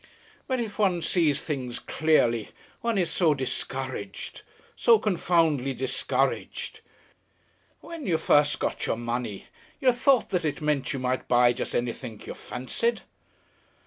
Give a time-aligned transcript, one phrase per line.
[0.47, 2.49] But, if one sees things clearly,
[2.81, 4.41] one is so discouraged.
[4.75, 6.79] So confoundedly discouraged....
[7.81, 9.45] When you first got your money,
[9.79, 13.03] you thought that it meant you might buy just anything you fancied?"